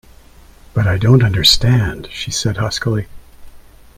“But 0.73 0.87
I 0.87 0.97
don’t 0.97 1.21
understand,” 1.23 2.07
she 2.11 2.31
said 2.31 2.57
huskily. 2.57 3.05